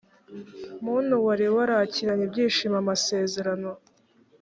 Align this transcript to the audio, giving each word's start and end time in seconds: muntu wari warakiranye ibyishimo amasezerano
muntu 0.85 1.13
wari 1.25 1.45
warakiranye 1.55 2.23
ibyishimo 2.25 2.77
amasezerano 2.83 3.69